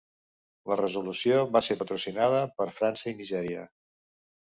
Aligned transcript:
La 0.69 0.77
resolució 0.77 1.43
va 1.57 1.61
ser 1.67 1.77
patrocinada 1.81 2.39
per 2.61 2.67
França 2.79 3.09
i 3.13 3.15
Nigèria. 3.21 3.67